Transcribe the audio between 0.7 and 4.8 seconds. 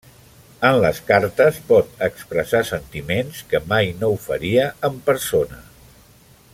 les cartes pot expressar sentiments que mai no ho faria